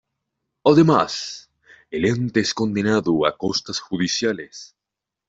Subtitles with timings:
[0.63, 1.51] Además,
[1.91, 4.75] el ente es condenado a costas judiciales.